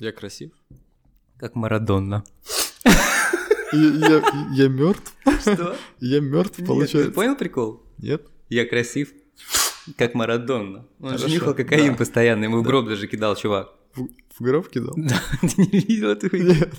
[0.00, 0.52] Я красив?
[1.38, 2.24] Как Марадонна.
[3.72, 5.12] Я, я, мертв?
[5.40, 5.76] Что?
[6.00, 7.08] Я мертв, Нет, получается.
[7.08, 7.82] ты понял прикол?
[7.98, 8.22] Нет?
[8.48, 9.12] Я красив,
[9.96, 10.86] как Марадонна.
[11.00, 11.98] Он же нюхал кокаин да.
[11.98, 13.74] постоянно, ему в гроб даже кидал чувак.
[13.94, 14.06] В,
[14.38, 14.94] в гроб кидал?
[14.96, 16.52] Да, ты не видел эту видео?
[16.54, 16.74] Нет.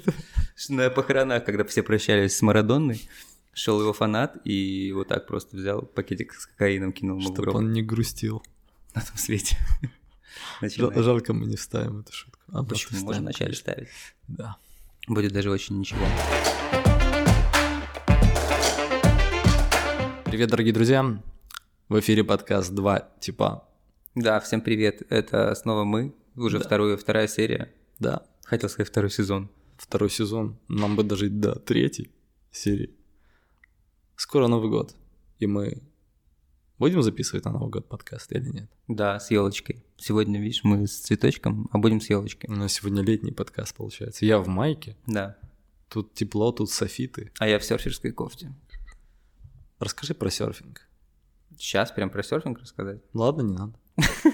[0.55, 3.07] Что На похоронах, когда все прощались с Марадонной,
[3.53, 7.43] шел его фанат и вот так просто взял пакетик с кокаином, кинул ему в Чтобы
[7.43, 8.41] гроб он не грустил.
[8.95, 9.57] на том свете.
[10.61, 12.28] Жалко, мы не вставим эту шутку.
[12.51, 12.89] А, Почему?
[12.89, 13.89] просто Можно вначале ставить.
[14.27, 14.57] Да.
[15.07, 16.01] Будет даже очень ничего.
[20.25, 21.21] Привет, дорогие друзья.
[21.89, 23.67] В эфире подкаст «Два типа».
[24.15, 25.01] Да, всем привет.
[25.09, 26.15] Это снова мы.
[26.35, 26.65] Уже Да.
[26.65, 27.73] вторую, вторая серия.
[27.99, 29.49] Да, Хотел сказать второй сезон.
[29.77, 30.57] второй сезон.
[30.67, 32.11] Нам бы дожить до третьей
[32.51, 32.95] серии.
[34.15, 34.95] Скоро Новый год.
[35.39, 35.81] И мы
[36.77, 38.69] будем записывать на Новый год подкаст или нет?
[38.87, 39.83] Да, с елочкой.
[39.99, 42.49] Сегодня, видишь, мы с цветочком, а будем с елочкой.
[42.49, 44.25] У нас сегодня летний подкаст получается.
[44.25, 45.37] Я в майке, Да.
[45.89, 47.31] тут тепло, тут софиты.
[47.37, 48.53] А я в серферской кофте.
[49.79, 50.87] Расскажи про серфинг.
[51.57, 53.01] Сейчас прям про серфинг рассказать?
[53.13, 53.73] Ладно, не надо.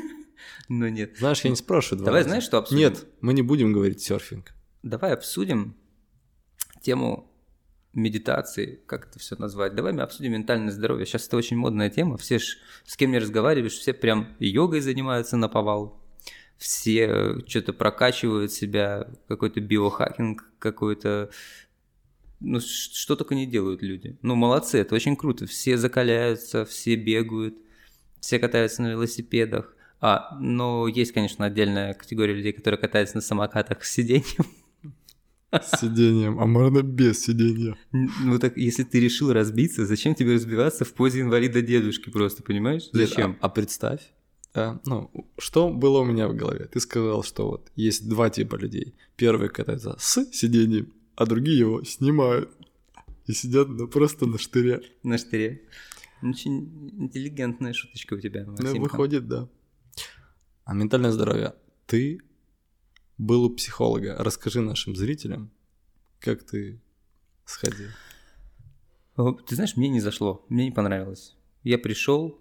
[0.70, 1.18] Ну нет.
[1.18, 2.80] Знаешь, я не спрашиваю Давай знаешь, что обсудим?
[2.80, 4.54] Нет, мы не будем говорить серфинг.
[4.84, 5.76] Давай обсудим
[6.82, 7.32] тему
[7.96, 9.74] медитации, как это все назвать.
[9.74, 11.06] Давай мы обсудим ментальное здоровье.
[11.06, 12.18] Сейчас это очень модная тема.
[12.18, 16.02] Все ж, с кем не разговариваешь, все прям йогой занимаются на повал.
[16.58, 21.30] Все что-то прокачивают себя, какой-то биохакинг, какой-то...
[22.42, 24.18] Ну, что только не делают люди.
[24.22, 25.48] Ну, молодцы, это очень круто.
[25.48, 27.56] Все закаляются, все бегают,
[28.20, 29.74] все катаются на велосипедах.
[30.02, 34.46] А, но есть, конечно, отдельная категория людей, которые катаются на самокатах с сиденьем.
[35.64, 37.76] С сидением, а можно без сидения.
[37.94, 42.44] Н- Ну так, если ты решил разбиться, зачем тебе разбиваться в позе инвалида дедушки просто,
[42.44, 42.84] понимаешь?
[42.94, 43.38] Нет, Зачем?
[43.42, 44.02] А, а представь,
[44.54, 46.66] а, ну, что было у меня в голове?
[46.72, 48.96] Ты сказал, что вот есть два типа людей.
[49.18, 52.50] Первые катаются с сидением, а другие его снимают
[53.28, 54.82] и сидят ну, просто на штыре.
[55.04, 55.62] На штыре.
[56.22, 58.80] Очень интеллигентная шуточка у тебя, Ну, Максимка.
[58.80, 59.48] выходит, да.
[60.64, 61.54] А ментальное здоровье.
[61.86, 62.22] Ты
[63.18, 64.16] был у психолога.
[64.18, 65.52] Расскажи нашим зрителям,
[66.20, 66.82] как ты
[67.46, 67.90] сходил.
[69.48, 71.36] Ты знаешь, мне не зашло, мне не понравилось.
[71.64, 72.40] Я пришел,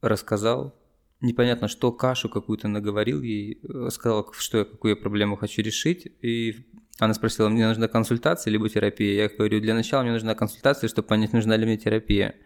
[0.00, 0.74] рассказал,
[1.20, 6.06] непонятно что, кашу какую-то наговорил ей, э, сказал, что я, какую я проблему хочу решить,
[6.22, 6.66] и
[6.98, 9.24] она спросила, мне нужна консультация либо терапия.
[9.24, 12.36] Я говорю, для начала мне нужна консультация, чтобы понять, нужна ли мне терапия.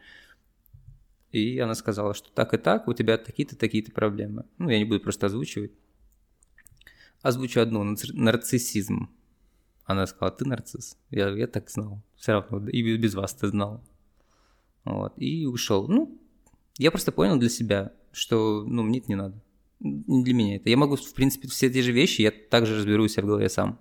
[1.30, 4.44] И она сказала, что так и так, у тебя такие-то, такие-то проблемы.
[4.56, 5.72] Ну, я не буду просто озвучивать.
[7.22, 9.08] Озвучу одну, нарци- нарциссизм.
[9.84, 10.96] Она сказала, ты нарцисс.
[11.10, 12.02] Я, я так знал.
[12.16, 13.82] Все равно, и без- вас ты знал.
[14.84, 15.88] Вот, и ушел.
[15.88, 16.18] Ну,
[16.78, 19.40] я просто понял для себя, что, ну, мне это не надо.
[19.80, 20.68] Не для меня это.
[20.70, 23.48] Я могу, в принципе, все те же вещи, я также разберу у себя в голове
[23.48, 23.78] сам.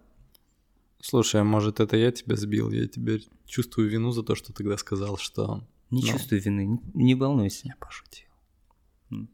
[1.00, 2.72] Слушай, а может это я тебя сбил?
[2.72, 5.64] Я теперь чувствую вину за то, что тогда сказал, что...
[5.90, 6.08] Не Ну.
[6.08, 7.68] чувствую вины, не, не волнуйся.
[7.68, 8.28] Я пошутил.
[9.12, 9.30] М.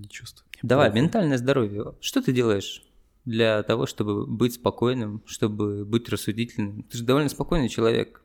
[0.00, 0.48] Не чувствую.
[0.62, 1.00] Давай, похуй.
[1.02, 1.94] ментальное здоровье.
[2.00, 2.84] Что ты делаешь
[3.24, 6.82] для того, чтобы быть спокойным, чтобы быть рассудительным?
[6.84, 8.22] Ты же довольно спокойный человек.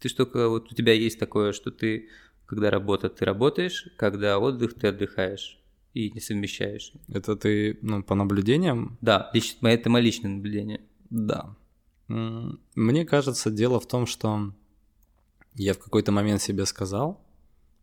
[0.00, 2.08] Ты ж только вот у тебя есть такое, что ты,
[2.46, 5.58] когда работа, ты работаешь, когда отдых, ты отдыхаешь
[5.94, 6.92] и не совмещаешь.
[7.08, 8.98] Это ты, ну, по наблюдениям?
[9.00, 10.80] Да, лич- моё- это мое личное наблюдение.
[11.10, 11.56] Да.
[12.08, 14.52] Мне кажется, дело в том, что
[15.54, 17.24] я в какой-то момент себе сказал,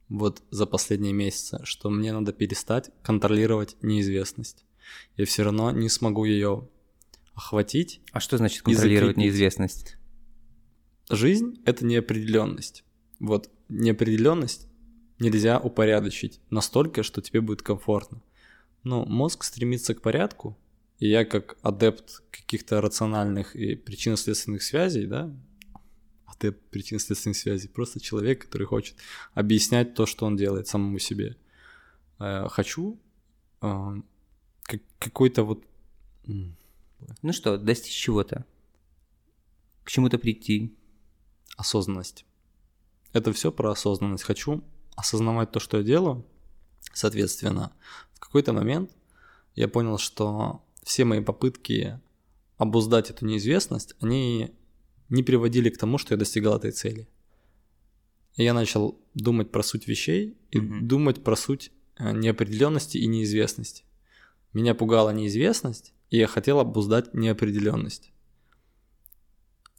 [0.07, 4.63] вот за последние месяцы, что мне надо перестать контролировать неизвестность.
[5.17, 6.67] Я все равно не смогу ее
[7.33, 8.01] охватить.
[8.11, 9.97] А что значит контролировать неизвестность?
[11.09, 12.83] Жизнь— это неопределенность.
[13.19, 14.67] Вот неопределенность
[15.19, 18.21] нельзя упорядочить настолько, что тебе будет комфортно.
[18.83, 20.57] Но мозг стремится к порядку,
[20.99, 25.33] и я как адепт каких-то рациональных и причинно-следственных связей, да,
[26.25, 28.95] адепт причинно-следственных связей, просто человек, который хочет
[29.33, 31.37] объяснять то, что он делает самому себе.
[32.19, 32.99] Э, Хочу
[33.61, 34.01] э,
[34.63, 35.63] как- какой-то вот...
[36.25, 38.45] Ну что, достичь чего-то?
[39.83, 40.75] К чему-то прийти?
[41.55, 42.25] осознанность.
[43.11, 44.23] Это все про осознанность.
[44.23, 44.63] Хочу
[44.95, 46.25] осознавать то, что я делаю.
[46.93, 47.71] Соответственно,
[48.13, 48.91] в какой-то момент
[49.55, 51.99] я понял, что все мои попытки
[52.57, 54.55] обуздать эту неизвестность, они
[55.09, 57.07] не приводили к тому, что я достигал этой цели.
[58.35, 60.87] И я начал думать про суть вещей и Мгм.
[60.87, 63.83] думать про суть э, неопределенности и неизвестности.
[64.53, 68.11] Меня пугала неизвестность, и я хотел обуздать неопределенность.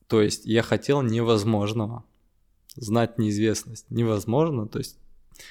[0.08, 2.04] То есть я хотел невозможного.
[2.76, 4.66] Знать неизвестность невозможно.
[4.66, 4.98] То есть,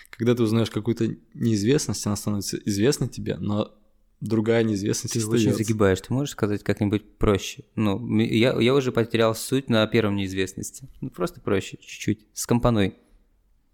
[0.10, 3.74] когда ты узнаешь какую-то неизвестность, она становится известной тебе, но
[4.20, 5.50] другая неизвестность Ты остается.
[5.50, 6.02] очень загибаешь.
[6.02, 7.64] Ты можешь сказать как-нибудь проще?
[7.76, 10.90] Ну, я, я уже потерял суть на первом неизвестности.
[11.02, 12.26] Ну, просто проще, чуть-чуть.
[12.34, 12.96] С компаной.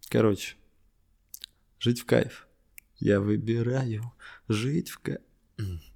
[0.09, 0.55] Короче,
[1.79, 2.47] жить в кайф.
[2.99, 4.11] Я выбираю
[4.47, 5.19] жить в кайф.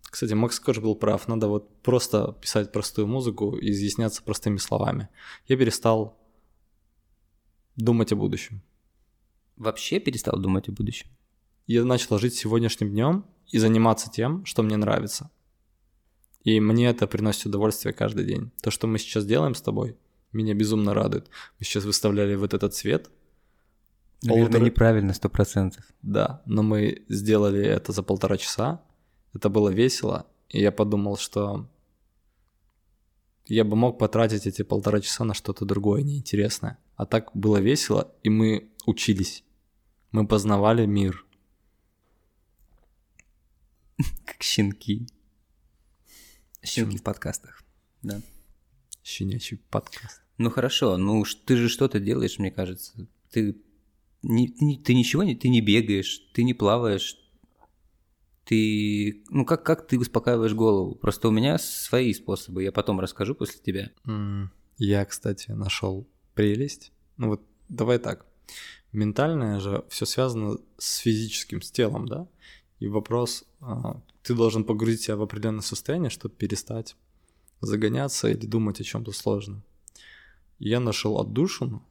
[0.01, 1.27] Кстати, Макс Корж был прав.
[1.27, 5.09] Надо вот просто писать простую музыку и изъясняться простыми словами.
[5.47, 6.17] Я перестал
[7.75, 8.61] думать о будущем.
[9.57, 11.07] Вообще перестал думать о будущем.
[11.65, 15.31] Я начал жить сегодняшним днем и заниматься тем, что мне нравится.
[16.43, 18.51] И мне это приносит удовольствие каждый день.
[18.61, 19.97] То, что мы сейчас делаем с тобой,
[20.33, 21.29] меня безумно радует.
[21.59, 23.09] Мы сейчас выставляли вот этот цвет.
[24.21, 25.85] Наверное, Полтора- неправильно, сто процентов.
[26.01, 28.81] Да, но мы сделали это за полтора часа.
[29.33, 30.27] Это было весело.
[30.49, 31.67] И я подумал, что
[33.45, 36.77] я бы мог потратить эти полтора часа на что-то другое, неинтересное.
[36.95, 39.43] А так было весело, и мы учились.
[40.11, 41.25] Мы познавали мир.
[44.25, 45.07] Как щенки.
[46.63, 47.63] Щенки в подкастах.
[48.01, 48.21] Да.
[49.03, 50.21] Щенячий подкаст.
[50.37, 53.07] Ну хорошо, ну ш- ты же что-то делаешь, мне кажется.
[53.31, 53.55] Ты,
[54.21, 57.17] не, ты, не- ты ничего не, ты не бегаешь, ты не плаваешь.
[58.45, 60.95] Ты, ну как, как ты успокаиваешь голову?
[60.95, 63.91] Просто у меня свои способы, я потом расскажу после тебя.
[64.77, 66.91] Я, кстати, нашел прелесть.
[67.17, 68.25] Ну вот давай так.
[68.91, 72.27] Ментальное же все связано с физическим, с телом, да?
[72.79, 76.95] И вопрос, а, ты должен погрузить себя в определенное состояние, чтобы перестать
[77.61, 79.63] загоняться или думать о чем-то сложном.
[80.59, 81.83] Я нашел отдушину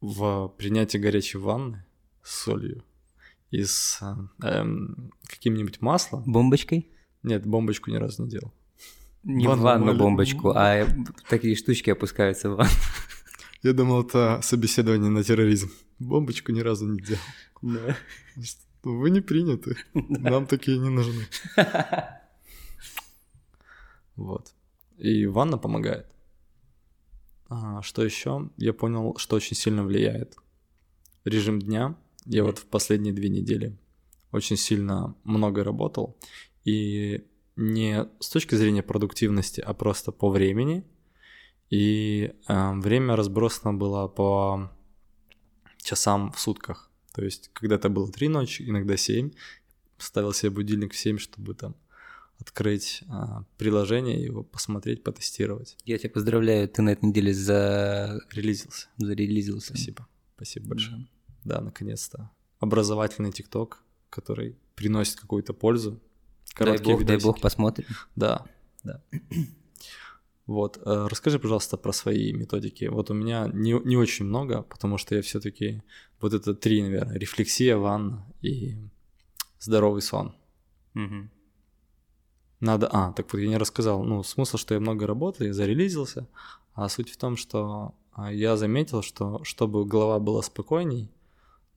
[0.00, 1.84] в принятии горячей ванны
[2.22, 2.84] с солью
[3.52, 6.24] и с а, эм, каким-нибудь маслом.
[6.26, 6.90] Бомбочкой?
[7.22, 8.52] Нет, бомбочку ни разу не делал.
[9.22, 10.84] Не Ванну в ванну бомбочку, а
[11.28, 12.70] такие штучки опускаются в ванну.
[13.62, 15.70] Я думал, это собеседование на терроризм.
[16.00, 17.20] Бомбочку ни разу не делал.
[17.62, 17.96] Да.
[18.82, 19.76] Вы не приняты.
[19.94, 21.26] Нам такие не нужны.
[24.16, 24.52] Вот.
[24.98, 26.06] И ванна помогает.
[27.48, 28.50] А, что еще?
[28.56, 30.36] Я понял, что очень сильно влияет.
[31.24, 31.96] Режим дня.
[32.26, 33.76] Я вот в последние две недели
[34.30, 36.16] очень сильно много работал.
[36.64, 37.24] И
[37.56, 40.84] не с точки зрения продуктивности, а просто по времени.
[41.70, 44.70] И э, время разбросано было по
[45.82, 46.90] часам в сутках.
[47.12, 49.32] То есть когда-то было три ночи, иногда семь.
[49.98, 51.76] Ставил себе будильник в 7, чтобы там
[52.40, 55.76] открыть а, приложение, его посмотреть, потестировать.
[55.84, 58.20] Я тебя поздравляю, ты на этой неделе за...
[58.32, 58.88] Релизился.
[58.98, 59.68] зарелизился.
[59.68, 60.08] Спасибо.
[60.34, 60.96] Спасибо большое.
[60.96, 61.06] Да,
[61.44, 62.30] наконец-то.
[62.60, 65.92] Образовательный ТикТок, который приносит какую-то пользу.
[65.92, 67.42] Дай Короткие бог, дай бог, видосики.
[67.42, 67.86] посмотрим.
[68.16, 68.44] Да,
[68.82, 69.02] да.
[70.46, 72.86] Вот, э, расскажи, пожалуйста, про свои методики.
[72.86, 75.82] Вот у меня не, не очень много, потому что я все-таки
[76.20, 78.76] вот это три, наверное, рефлексия, ванна и
[79.60, 80.34] здоровый сон.
[80.94, 81.30] Мгм.
[82.60, 86.28] Надо, а, так вот я не рассказал, ну, смысл, что я много работаю, я зарелизился,
[86.74, 91.10] а суть в том, что а, я заметил, что чтобы голова была спокойней,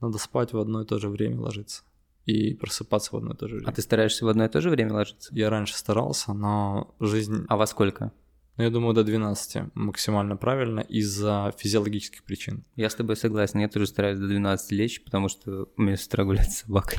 [0.02, 1.84] надо спать в одно и то же время ложиться
[2.26, 3.70] и просыпаться в одно и то же время.
[3.70, 5.34] А ты стараешься в одно и то же время ложиться?
[5.34, 8.12] Я раньше старался, но жизнь А во сколько?
[8.58, 12.64] Ну, я думаю, до 12 максимально правильно из-за физиологических причин.
[12.76, 16.08] Я с тобой согласен, я тоже стараюсь до 12 лечь, потому что у меня с
[16.08, 16.98] утра гуляет с собакой.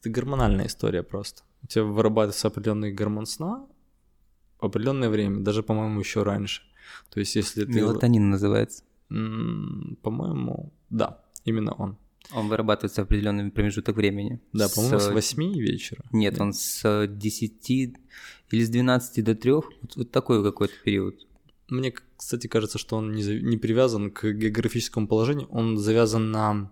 [0.00, 1.42] Это гормональная история просто.
[1.62, 3.66] У тебя вырабатывается определенный гормон сна
[4.60, 6.62] в определенное время, даже, по-моему, еще раньше.
[7.10, 7.72] То есть, если ты...
[7.72, 8.84] Мелатонин называется.
[9.08, 11.96] По-моему, да, именно он.
[12.32, 14.40] Он вырабатывается в определенный промежуток времени.
[14.52, 16.04] Да, по-моему, с С- 8 вечера.
[16.12, 17.70] Нет, он с 10
[18.50, 21.26] или с 12 до 3, вот, вот такой какой-то период.
[21.68, 26.70] Мне, кстати, кажется, что он не, не привязан к географическому положению, он завязан на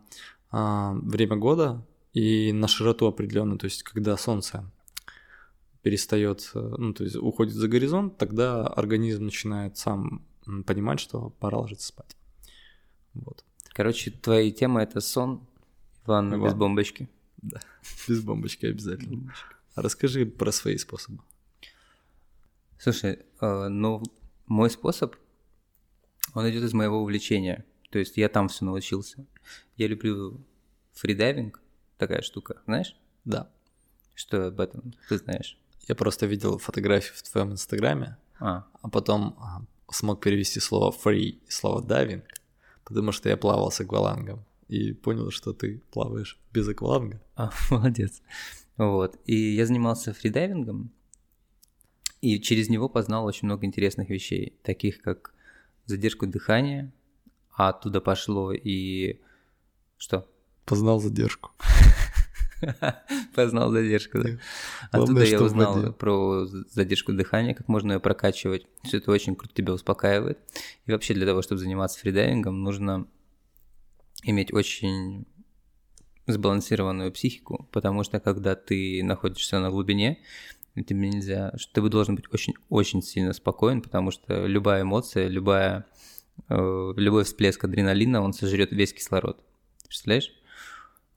[0.50, 4.70] а, время года и на широту определенную, то есть когда солнце
[5.82, 10.24] перестает, э, ну, то есть уходит за горизонт, тогда организм начинает сам
[10.66, 12.16] понимать, что пора ложиться спать.
[13.14, 13.44] Вот.
[13.76, 15.46] Короче, твоя тема это сон,
[16.06, 16.56] ванна без Ванна.
[16.56, 17.10] бомбочки.
[18.08, 19.34] Без бомбочки обязательно.
[19.74, 21.22] А расскажи про свои способы.
[22.78, 24.02] Слушай, э, ну,
[24.46, 25.14] мой способ,
[26.32, 27.66] он идет из моего увлечения.
[27.90, 29.26] То есть я там все научился.
[29.76, 30.40] Я люблю
[30.94, 31.60] фридайвинг,
[31.98, 32.96] такая штука, знаешь?
[33.26, 33.50] Да.
[34.14, 35.58] Что об этом ты знаешь?
[35.86, 41.40] Я просто видел фотографии в твоем инстаграме, А, а потом а, смог перевести слово free
[41.46, 42.22] и слово diving,
[42.86, 47.20] потому что я плавал с аквалангом и понял, что ты плаваешь без акваланга.
[47.34, 48.22] а, молодец.
[48.76, 49.18] Вот.
[49.26, 50.90] И я занимался фридайвингом,
[52.22, 55.34] и через него познал очень много интересных вещей, таких как
[55.84, 56.92] задержку дыхания,
[57.50, 59.20] а оттуда пошло и...
[59.98, 60.28] Что?
[60.64, 61.35] Познал задержку.
[63.34, 64.30] Познал задержку, да.
[64.90, 68.66] Оттуда я узнал про задержку дыхания, как можно ее прокачивать.
[68.82, 70.38] Все это очень круто тебя успокаивает.
[70.86, 73.06] И вообще для того, чтобы заниматься фридайвингом, нужно
[74.24, 75.26] иметь очень
[76.26, 80.18] сбалансированную психику, потому что когда ты находишься на глубине,
[80.74, 85.86] тебе нельзя, ты должен быть очень-очень сильно спокоен, потому что любая эмоция, любая,
[86.48, 89.40] э, любой всплеск адреналина, он сожрет весь кислород.
[89.86, 90.32] Представляешь?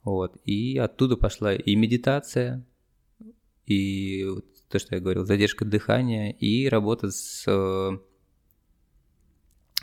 [0.09, 0.37] Вот.
[0.43, 2.65] И оттуда пошла и медитация,
[3.65, 7.97] и вот то, что я говорил, задержка дыхания, и работа с э,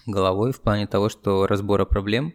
[0.05, 2.35] головой в плане того, что разбора проблем,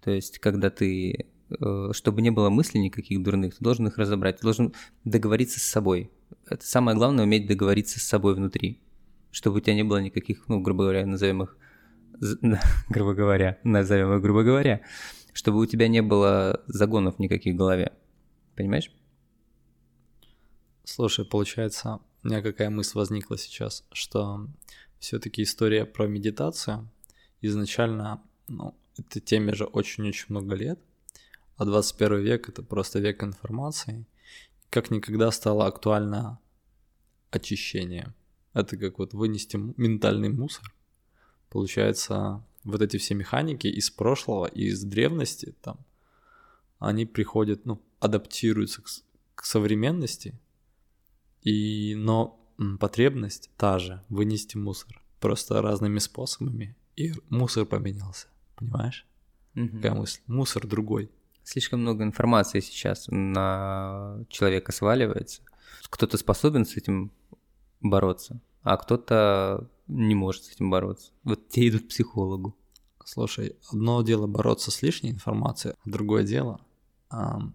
[0.00, 4.36] то есть когда ты, э, чтобы не было мыслей никаких дурных, ты должен их разобрать,
[4.36, 4.72] ты должен
[5.02, 6.12] договориться с собой.
[6.48, 8.80] Это самое главное, уметь договориться с собой внутри,
[9.32, 11.56] чтобы у тебя не было никаких, ну, грубо говоря, назовем их,
[12.88, 14.82] грубо говоря, назовем их, грубо говоря,
[15.34, 17.92] чтобы у тебя не было загонов никаких в голове.
[18.56, 18.90] Понимаешь?
[20.84, 24.48] Слушай, получается, у меня какая мысль возникла сейчас, что
[24.98, 26.88] все-таки история про медитацию
[27.42, 30.80] изначально, ну, этой теме же очень-очень много лет,
[31.56, 34.06] а 21 век это просто век информации.
[34.70, 36.38] Как никогда стало актуально
[37.30, 38.14] очищение.
[38.52, 40.72] Это как вот вынести ментальный мусор.
[41.50, 45.78] Получается, вот эти все механики из прошлого, из древности, там,
[46.78, 48.88] они приходят, ну, адаптируются к,
[49.34, 50.38] к современности,
[51.42, 52.40] и, но
[52.80, 59.06] потребность та же, вынести мусор, просто разными способами, и мусор поменялся, понимаешь?
[59.54, 59.68] Угу.
[59.76, 60.20] Какая мысль?
[60.26, 61.10] Мусор другой.
[61.42, 65.42] Слишком много информации сейчас на человека сваливается.
[65.90, 67.12] Кто-то способен с этим
[67.80, 71.12] бороться, а кто-то не может с этим бороться.
[71.22, 72.56] Вот те идут к психологу.
[73.04, 76.60] Слушай, одно дело бороться с лишней информацией, а другое дело
[77.12, 77.54] эм,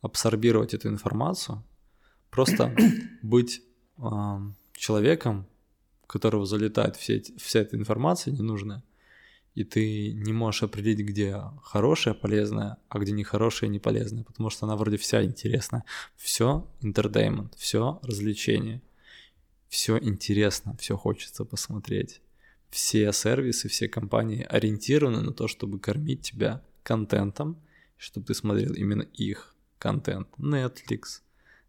[0.00, 1.62] абсорбировать эту информацию,
[2.30, 2.74] просто
[3.22, 3.62] быть
[3.98, 5.46] эм, человеком,
[6.06, 8.82] которого залетает все вся эта информация ненужная,
[9.60, 14.66] и ты не можешь определить, где хорошее, полезное, а где нехорошее, не полезное, потому что
[14.66, 15.84] она вроде вся интересная.
[16.16, 18.82] Все entertainment, все развлечение
[19.68, 22.20] все интересно, все хочется посмотреть.
[22.70, 27.60] Все сервисы, все компании ориентированы на то, чтобы кормить тебя контентом,
[27.96, 30.28] чтобы ты смотрел именно их контент.
[30.38, 31.22] Netflix,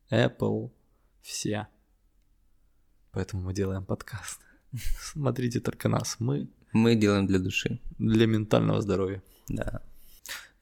[0.09, 0.71] Apple,
[1.21, 1.67] все.
[3.11, 4.41] Поэтому мы делаем подкаст.
[4.73, 6.17] Смотрите только нас.
[6.19, 6.49] Мы...
[6.73, 7.79] Мы делаем для души.
[7.97, 9.21] Для ментального здоровья.
[9.47, 9.81] Да.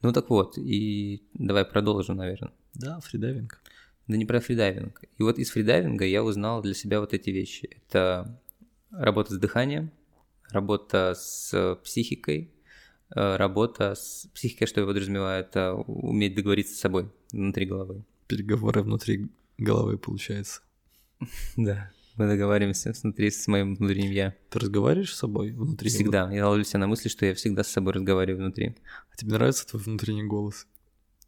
[0.01, 2.51] Ну так вот, и давай продолжим, наверное.
[2.73, 3.59] Да, фридайвинг.
[4.07, 5.01] Да не про фридайвинг.
[5.17, 7.69] И вот из фридайвинга я узнал для себя вот эти вещи.
[7.87, 8.39] Это
[8.91, 9.91] работа с дыханием,
[10.49, 12.51] работа с психикой,
[13.15, 18.03] э, работа с психикой, что я подразумеваю, это уметь договориться с собой внутри головы.
[18.27, 20.61] Переговоры внутри головы, получается.
[21.57, 24.36] Да, мы договариваемся внутри с моим внутренним я.
[24.50, 25.89] Ты разговариваешь с собой внутри?
[25.89, 26.31] Всегда.
[26.31, 28.75] Я ловлю себя на мысли, что я всегда с собой разговариваю внутри.
[29.12, 30.65] А тебе нравится твой внутренний голос?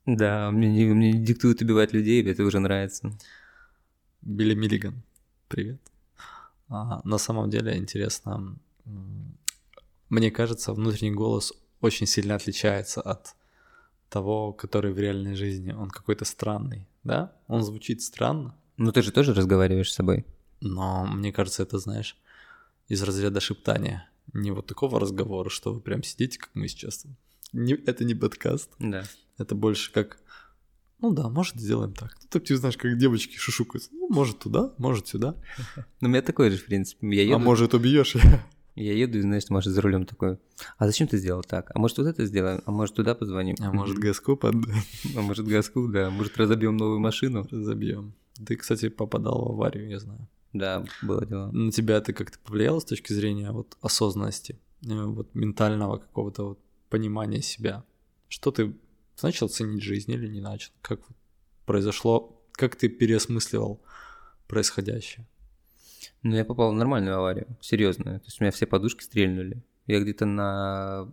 [0.05, 3.11] Да, мне, мне диктуют убивать людей, это уже нравится.
[4.21, 5.03] Билли Миллиган,
[5.47, 5.79] привет.
[6.67, 8.57] А, на самом деле интересно,
[10.09, 13.35] мне кажется, внутренний голос очень сильно отличается от
[14.09, 15.71] того, который в реальной жизни.
[15.71, 17.31] Он какой-то странный, да?
[17.47, 18.55] Он звучит странно.
[18.77, 20.25] Ну ты же тоже разговариваешь с собой.
[20.61, 22.17] Но мне кажется, это, знаешь,
[22.87, 24.09] из разряда шептания.
[24.33, 27.05] Не вот такого разговора, что вы прям сидите, как мы сейчас.
[27.53, 28.69] Не, это не подкаст.
[28.79, 29.03] Да.
[29.37, 30.17] Это больше как,
[31.01, 32.17] ну да, может сделаем так.
[32.21, 33.89] Ну, ты, ты знаешь, как девочки шушукаются.
[33.93, 35.35] Ну, может туда, может сюда.
[36.01, 37.07] Ну, у меня такой же, в принципе.
[37.07, 38.17] Я а еду, а может убьешь?
[38.75, 40.37] Я еду и, знаешь, может, за рулем такой,
[40.77, 41.71] а зачем ты сделал так?
[41.73, 42.61] А может, вот это сделаем?
[42.65, 43.55] А может, туда позвоним?
[43.59, 44.83] А может, газку поддаем?
[45.17, 46.09] А может, газку, да.
[46.09, 47.47] Может, разобьем новую машину?
[47.49, 48.13] Разобьем.
[48.45, 50.27] Ты, кстати, попадал в аварию, я знаю.
[50.53, 51.51] Да, было дело.
[51.51, 56.59] На тебя это как-то повлияло с точки зрения вот осознанности, э, вот ментального какого-то вот
[56.89, 57.83] понимания себя?
[58.27, 58.75] Что ты
[59.21, 60.71] начал ценить жизнь или не начал?
[60.81, 61.01] Как
[61.65, 63.81] произошло, как ты переосмысливал
[64.47, 65.27] происходящее?
[66.23, 68.19] Ну, я попал в нормальную аварию, серьезную.
[68.19, 69.63] То есть у меня все подушки стрельнули.
[69.87, 71.11] Я где-то на...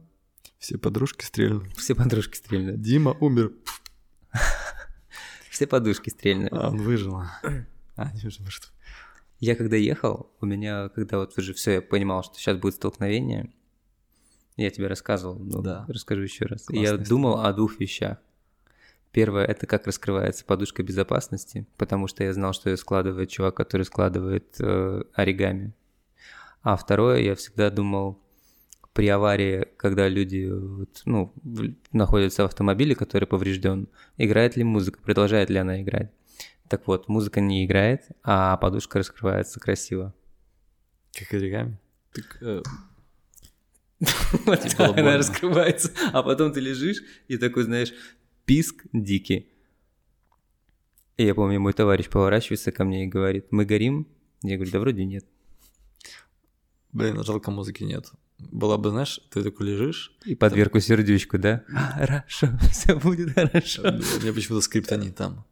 [0.59, 1.69] Все подружки стрельнули?
[1.77, 2.77] Все подружки стрельнули.
[2.77, 3.53] Дима умер.
[5.51, 6.49] Все подушки стрельнули.
[6.51, 7.23] А, он выжил.
[7.97, 8.69] А, не выжил, что?
[9.39, 13.53] Я когда ехал, у меня, когда вот уже все, я понимал, что сейчас будет столкновение,
[14.57, 15.85] я тебе рассказывал, но да.
[15.89, 16.65] расскажу еще раз.
[16.65, 18.19] Классная я думал о двух вещах.
[19.13, 23.83] Первое– это как раскрывается подушка безопасности, потому что я знал, что ее складывает чувак, который
[23.83, 25.73] складывает э, оригами.
[26.63, 28.19] А второе, я всегда думал
[28.93, 31.33] при аварии, когда люди вот, ну,
[31.93, 36.11] находятся в автомобиле, который поврежден, играет ли музыка, продолжает ли она играть.
[36.69, 40.15] Так вот, музыка не играет, а подушка раскрывается красиво.
[41.13, 41.79] Как оригами.
[42.13, 42.63] Так, э,
[44.45, 44.57] было
[44.97, 47.93] она раскрывается, а потом ты лежишь и такой, знаешь,
[48.45, 49.49] писк дикий.
[51.17, 54.07] И я помню, мой товарищ поворачивается ко мне и говорит, мы горим?
[54.43, 55.25] Я говорю, да вроде нет.
[56.93, 58.13] блин, жалко музыки нет.
[58.39, 61.65] Была бы, знаешь, ты такой лежишь, И под дверку сердючку, да?
[61.69, 63.83] Хорошо, все будет хорошо.
[64.21, 65.47] мне почему-то скриптонит там.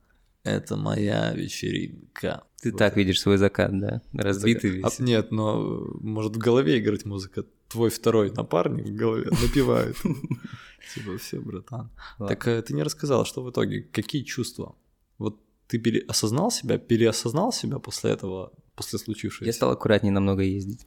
[0.44, 2.44] Это моя вечеринка.
[2.62, 4.02] Ты Вот так видишь свой закат, да?
[4.12, 4.98] Разбитый А, весь.
[4.98, 7.44] нет, но может в голове играть музыка.
[7.68, 9.96] Твой второй напарник в голове напевает.
[10.94, 11.90] Типа, все, братан.
[12.18, 14.76] Так э, ты не рассказал, что в итоге, какие чувства?
[15.18, 19.46] Вот ты пере- осознал себя, переосознал себя после этого, после случившегося?
[19.46, 20.86] Я стал аккуратнее намного ездить.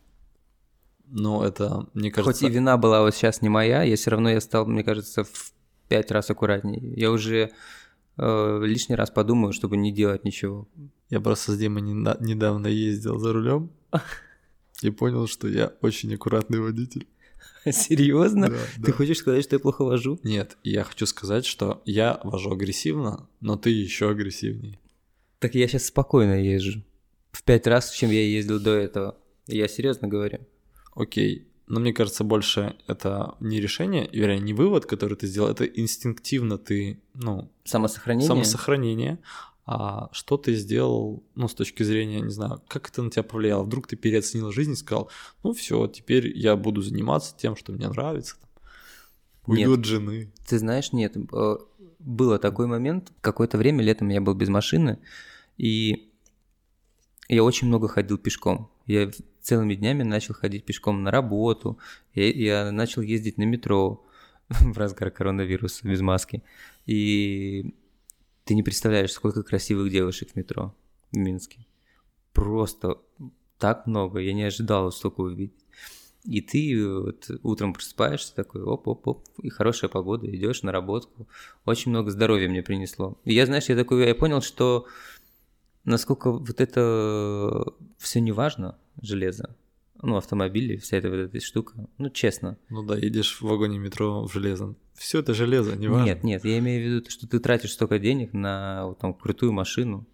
[1.07, 2.45] Ну, это, мне Хоть кажется...
[2.47, 5.51] и вина была вот сейчас не моя, я все равно я стал, мне кажется, в
[5.87, 6.93] пять раз аккуратнее.
[6.95, 7.51] Я уже
[8.17, 10.67] э, лишний раз подумаю, чтобы не делать ничего.
[11.09, 13.71] Я просто с Димой не- недавно ездил за рулем
[14.81, 17.07] и понял, что я очень аккуратный водитель.
[17.71, 18.49] Серьезно?
[18.49, 18.91] Да, Ты да.
[18.93, 20.19] хочешь сказать, что я плохо вожу?
[20.23, 24.79] Нет, я хочу сказать, что я вожу агрессивно, но ты еще агрессивнее.
[25.39, 26.83] Так я сейчас спокойно езжу.
[27.31, 29.17] В пять раз, чем я ездил до этого.
[29.45, 30.39] Я серьезно говорю.
[30.95, 35.65] Окей, но мне кажется, больше это не решение, вернее, не вывод, который ты сделал, это
[35.65, 38.27] инстинктивно ты, ну, Самосохранение?
[38.27, 39.19] самосохранение,
[39.65, 43.63] а что ты сделал, ну, с точки зрения, не знаю, как это на тебя повлияло?
[43.63, 45.11] Вдруг ты переоценил жизнь и сказал,
[45.43, 48.37] ну все, теперь я буду заниматься тем, что мне нравится.
[49.45, 49.67] Нет.
[49.67, 50.31] Уйду от жены.
[50.47, 51.55] Ты знаешь, нет, э,
[51.99, 54.99] было такой момент, какое-то время летом я был без машины,
[55.57, 56.13] и
[57.27, 58.71] я очень много ходил пешком.
[58.87, 61.77] Я целыми днями начал ходить пешком на работу,
[62.13, 64.05] я, я начал ездить на метро
[64.49, 66.43] в разгар коронавируса без маски.
[66.85, 67.73] И
[68.45, 70.73] ты не представляешь, сколько красивых девушек в метро
[71.11, 71.65] в Минске.
[72.33, 72.97] Просто
[73.57, 75.53] так много, я не ожидал столько увидеть.
[76.23, 81.27] И ты вот утром просыпаешься такой, оп-оп-оп, и хорошая погода, идешь на работку.
[81.65, 83.17] Очень много здоровья мне принесло.
[83.23, 84.87] И я, знаешь, я такой, я понял, что
[85.87, 87.65] насколько вот это
[87.97, 89.55] все не важно, железо,
[90.01, 92.57] ну, автомобили, вся эта вот эта штука, ну, честно.
[92.69, 94.75] Ну да, едешь в вагоне метро в железном.
[94.93, 96.05] Все это железо, не важно.
[96.05, 99.53] Нет, нет, я имею в виду, что ты тратишь столько денег на вот, там, крутую
[99.53, 100.05] машину,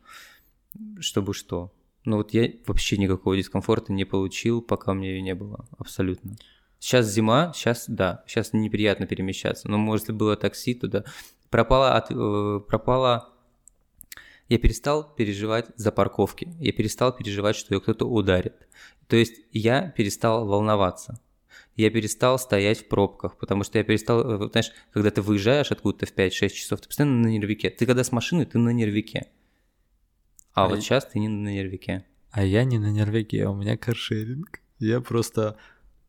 [1.00, 1.74] чтобы что?
[2.06, 6.36] Ну вот я вообще никакого дискомфорта не получил, пока у меня ее не было, абсолютно.
[6.80, 11.04] Сейчас зима, сейчас, да, сейчас неприятно перемещаться, но, может, было такси, то да.
[11.50, 13.33] Пропала, от, э, пропала...
[14.54, 18.68] Я перестал переживать за парковки, я перестал переживать, что ее кто-то ударит.
[19.08, 21.20] То есть я перестал волноваться.
[21.76, 26.06] Я перестал стоять в пробках, потому что я перестал, э, знаешь, когда ты выезжаешь откуда-то
[26.06, 27.72] в 5-6 часов, ты постоянно на нервике.
[27.72, 29.26] Ты когда с машиной, ты на нервике.
[30.54, 32.06] А, А вот я- сейчас ты не на нервике.
[32.30, 34.60] А я не на нервике, у меня каршеринг.
[34.78, 35.58] Я просто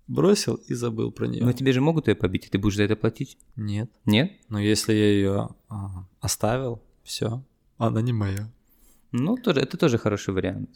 [0.07, 1.42] бросил и забыл про нее.
[1.42, 3.38] Но тебе же могут ее побить, и ты будешь за это платить?
[3.57, 3.90] Нет.
[4.04, 4.33] Нет?
[4.50, 5.48] Но если я ее
[6.20, 7.42] оставил, все,
[7.78, 8.50] она не моя.
[9.12, 10.70] Ну, тоже, это тоже хороший вариант.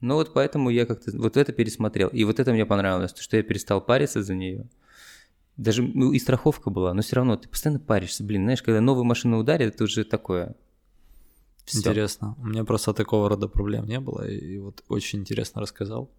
[0.00, 2.08] Ну вот поэтому я как-то вот это пересмотрел.
[2.08, 4.66] И вот это мне понравилось, то, что я перестал париться за нее.
[5.56, 8.22] Даже ну, и страховка была, но все равно ты постоянно паришься.
[8.22, 10.54] Блин, знаешь, когда новую машину ударит, это уже такое.
[11.64, 11.78] Всё.
[11.80, 12.36] Интересно.
[12.38, 16.10] У меня просто такого рода проблем не было, и, и вот очень интересно рассказал.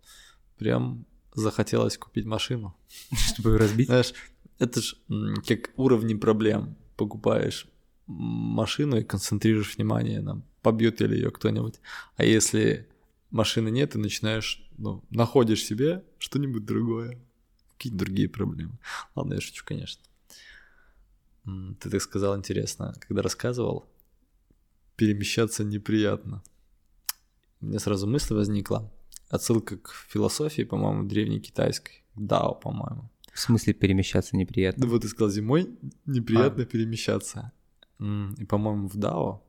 [0.57, 2.75] Прям захотелось купить машину.
[3.11, 3.87] Чтобы ее разбить.
[3.87, 4.13] Знаешь,
[4.59, 6.75] это ж м, как уровни проблем.
[6.97, 7.65] Покупаешь
[8.09, 11.79] машину и концентрируешь внимание на побьет ли ее кто-нибудь.
[12.15, 12.89] А если
[13.29, 17.19] машины нет, ты начинаешь, ну, находишь себе что-нибудь другое.
[17.77, 18.77] Какие-то другие проблемы.
[19.15, 20.03] Ладно, я шучу, конечно.
[21.79, 23.87] Ты так сказал интересно, когда рассказывал,
[24.95, 26.43] перемещаться неприятно.
[27.61, 28.91] У меня сразу мысль возникла.
[29.29, 32.03] Отсылка к философии, по-моему, древней китайской.
[32.15, 33.09] Дао, по-моему.
[33.33, 34.83] В смысле перемещаться неприятно?
[34.83, 37.53] Да вот ты сказал, зимой неприятно перемещаться.
[37.99, 39.43] И, по-моему, в Дао,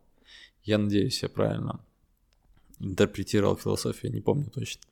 [0.65, 1.81] я надеюсь, я правильно
[2.81, 4.83] интерпретировал философию, не помню точно.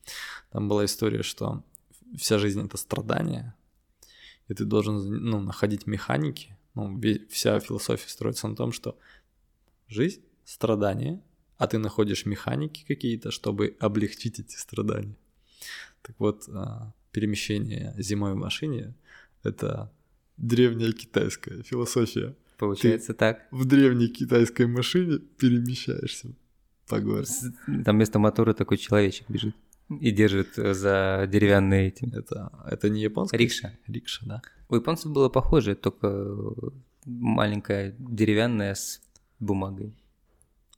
[0.51, 1.65] Там была история, что
[2.17, 3.55] вся жизнь это страдание,
[4.49, 6.57] и ты должен ну, находить механики.
[6.75, 8.97] Ну, вся философия строится на том, что
[9.89, 11.21] жизнь— страдание,
[11.57, 15.17] а ты находишь механики какие-то, чтобы облегчить эти страдания.
[16.03, 18.95] Так вот, а, перемещение зимой в машине—
[19.43, 19.93] это
[20.37, 22.35] древняя китайская философия.
[22.59, 23.47] Получается так.
[23.51, 26.35] В древней китайской машине перемещаешься
[26.89, 27.31] по городу.
[27.85, 29.55] Там вместо мотора такой человечек бежит.
[30.01, 32.13] И держит за деревянные эти.
[32.15, 33.39] Это, это не японская?
[33.39, 33.79] Рикша.
[33.87, 34.43] Рикша, да.
[34.69, 36.55] У японцев было похоже, только
[37.07, 39.01] маленькая деревянная с
[39.39, 39.97] бумагой.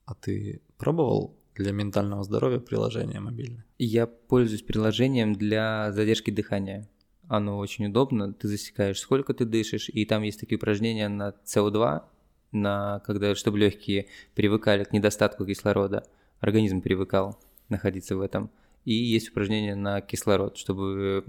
[0.04, 3.64] А ты пробовал для ментального здоровья приложение мобильное?
[3.78, 6.88] Я пользуюсь приложением для задержки дыхания.
[7.30, 12.02] Оно очень удобно, ты засекаешь, сколько ты дышишь, и там есть такие упражнения на СО2,
[12.50, 16.04] на, когда, чтобы легкие привыкали к недостатку кислорода,
[16.40, 17.38] организм привыкал
[17.68, 18.50] находиться в этом.
[18.84, 21.24] И есть упражнения на кислород, чтобы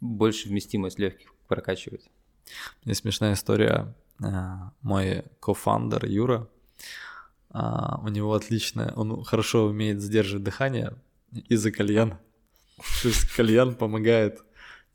[0.00, 2.10] больше вместимость легких прокачивать.
[2.82, 3.94] Есть смешная история.
[4.20, 6.48] А, мой кофандер Юра,
[7.50, 10.94] а, у него отличное, он хорошо умеет сдерживать дыхание
[11.48, 11.70] из-за
[13.04, 14.42] есть кальян помогает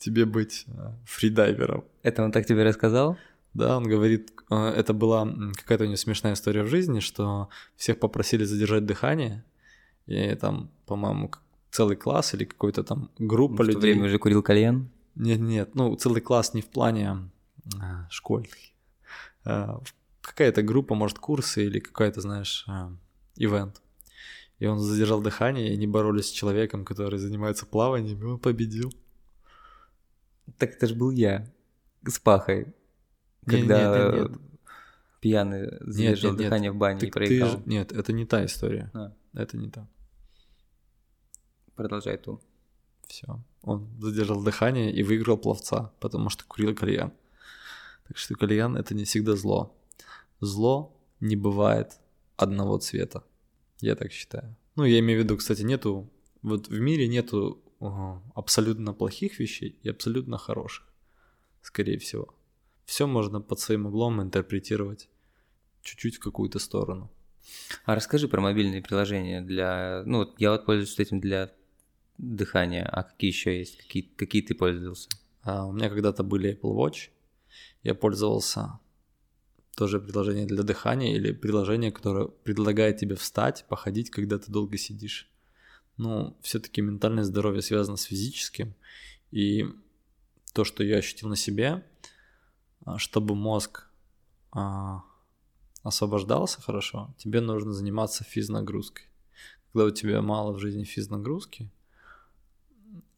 [0.03, 1.85] тебе быть а, фридайвером.
[2.01, 3.17] Это он так тебе рассказал?
[3.53, 8.45] Да, он говорит, это была какая-то у него смешная история в жизни, что всех попросили
[8.45, 9.45] задержать дыхание,
[10.07, 11.31] и там, по-моему,
[11.69, 13.71] целый класс или какой-то там группа в людей.
[13.71, 14.89] В то время уже курил кальян?
[15.15, 17.29] Нет, нет, ну целый класс не в плане
[17.79, 18.73] а, школьный.
[19.45, 19.79] А,
[20.21, 22.65] какая-то группа, может, курсы или какая-то, знаешь,
[23.35, 23.81] ивент.
[24.59, 28.91] И он задержал дыхание, и они боролись с человеком, который занимается плаванием, и он победил.
[30.57, 31.47] Так это же был я
[32.05, 32.73] с пахой.
[33.45, 34.41] Когда нет, нет, нет.
[35.19, 37.61] пьяный задержал дыхание в бане ты, и проиграл.
[37.61, 38.89] Ты, нет, это не та история.
[38.93, 39.13] А.
[39.33, 39.87] Это не та.
[41.75, 42.41] Продолжай ту.
[43.07, 43.41] Все.
[43.61, 47.11] Он задержал дыхание и выиграл пловца, потому что курил кальян.
[48.07, 49.75] Так что кальян это не всегда зло.
[50.39, 51.99] Зло не бывает
[52.35, 53.23] одного цвета.
[53.79, 54.55] Я так считаю.
[54.75, 56.09] Ну, я имею в виду, кстати, нету...
[56.41, 57.62] Вот в мире нету
[58.35, 60.87] абсолютно плохих вещей и абсолютно хороших.
[61.61, 62.33] Скорее всего.
[62.85, 65.09] Все можно под своим углом интерпретировать
[65.81, 67.09] чуть-чуть в какую-то сторону.
[67.85, 70.03] А расскажи про мобильные приложения для...
[70.05, 71.51] Ну, вот я вот пользуюсь этим для
[72.17, 73.77] дыхания, а какие еще есть?
[73.77, 75.09] Какие, какие ты пользовался?
[75.41, 77.09] А, у меня когда-то были Apple Watch,
[77.83, 78.79] я пользовался
[79.75, 85.29] тоже приложение для дыхания или приложение, которое предлагает тебе встать, походить, когда ты долго сидишь.
[85.97, 88.73] Ну, все-таки ментальное здоровье связано с физическим,
[89.31, 89.65] и
[90.53, 91.83] то, что я ощутил на себе,
[92.85, 93.87] а, чтобы мозг
[94.51, 95.03] а,
[95.83, 99.05] освобождался хорошо, тебе нужно заниматься физнагрузкой.
[99.71, 101.69] Когда у тебя мало в жизни физнагрузки,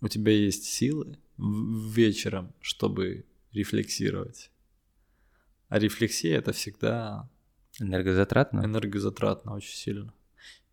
[0.01, 4.51] у тебя есть силы вечером, чтобы рефлексировать.
[5.67, 7.29] А рефлексия это всегда
[7.79, 8.61] энергозатратно.
[8.61, 10.13] Энергозатратно очень сильно.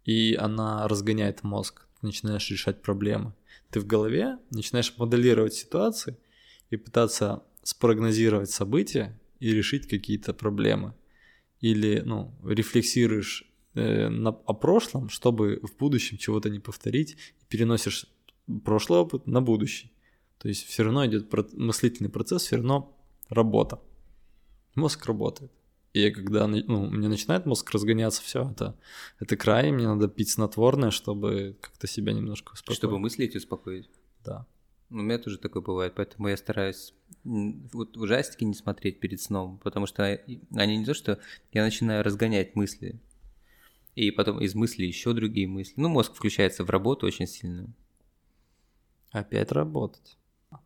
[0.05, 1.87] И она разгоняет мозг.
[2.03, 3.33] Начинаешь решать проблемы.
[3.71, 6.17] Ты в голове начинаешь моделировать ситуации
[6.71, 10.95] и пытаться спрогнозировать события и решить какие-то проблемы.
[11.61, 18.07] Или, ну, рефлексируешь э, на, о прошлом, чтобы в будущем чего-то не повторить, и переносишь
[18.65, 19.93] прошлый опыт на будущий.
[20.39, 23.81] То есть все равно идет мыслительный процесс, все равно работа.
[24.75, 25.53] Мозг работает.
[25.93, 28.77] И когда ну, мне начинает мозг разгоняться, все, это,
[29.21, 32.79] это край, мне надо пить снотворное, чтобы как-то себя немножко успокоить.
[32.79, 33.91] Чтобы мысли эти успокоить?
[34.25, 34.47] Да.
[34.89, 39.87] У меня тоже такое бывает, поэтому я стараюсь вот ужастики не смотреть перед сном, потому
[39.87, 41.19] что они не то, что
[41.53, 43.01] я начинаю разгонять мысли,
[43.95, 45.75] и потом из мыслей еще другие мысли.
[45.77, 47.69] Ну, мозг включается в работу очень сильно.
[49.11, 50.17] Опять работать.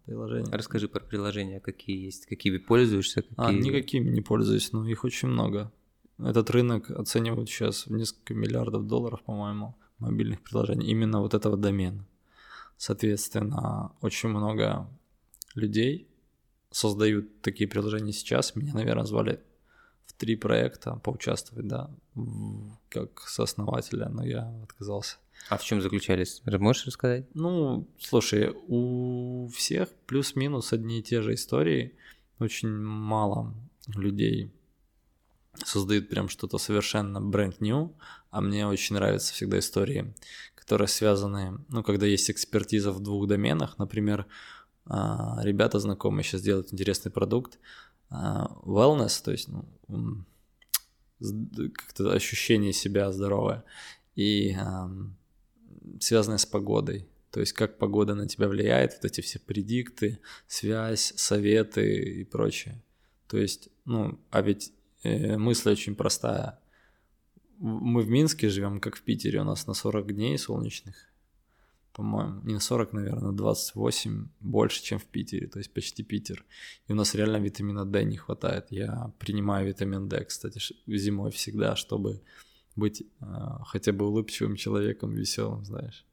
[0.04, 0.52] Приложение.
[0.52, 3.24] Расскажи про приложения, какие есть, какими пользуешься.
[3.36, 3.60] А, какие...
[3.60, 5.72] А, никакими не пользуюсь, но их очень много.
[6.18, 12.06] Этот рынок оценивают сейчас в несколько миллиардов долларов, по-моему, мобильных приложений, именно вот этого домена.
[12.76, 14.88] Соответственно, очень много
[15.54, 16.08] людей
[16.70, 18.54] создают такие приложения сейчас.
[18.54, 19.40] Меня, наверное, звали
[20.06, 21.90] в три проекта поучаствовать, да,
[22.88, 25.16] как сооснователя, но я отказался.
[25.48, 26.42] А в чем заключались?
[26.44, 27.26] Можешь рассказать?
[27.34, 31.94] Ну, слушай, у всех плюс-минус одни и те же истории.
[32.38, 33.54] Очень мало
[33.86, 34.52] людей
[35.64, 37.94] создают прям что-то совершенно бренд new,
[38.30, 40.14] а мне очень нравятся всегда истории,
[40.54, 44.26] которые связаны, ну, когда есть экспертиза в двух доменах, например,
[44.84, 47.58] а, ребята знакомые сейчас делают интересный продукт,
[48.10, 50.24] а, wellness, то есть, ну,
[51.72, 53.64] как-то ощущение себя здоровое,
[54.14, 54.56] и
[56.00, 57.08] связанное с погодой.
[57.30, 62.82] То есть как погода на тебя влияет, вот эти все предикты, связь, советы и прочее.
[63.28, 64.72] То есть, ну, а ведь
[65.02, 66.58] э, мысль очень простая.
[67.58, 70.94] Мы в Минске живем, как в Питере, у нас на 40 дней солнечных,
[71.92, 76.44] по-моему, не на 40, наверное, на 28 больше, чем в Питере, то есть почти Питер.
[76.88, 78.66] И у нас реально витамина D не хватает.
[78.70, 82.22] Я принимаю витамин D, кстати, зимой всегда, чтобы
[82.76, 83.24] быть э,
[83.64, 86.04] хотя бы улыбчивым человеком, веселым, знаешь.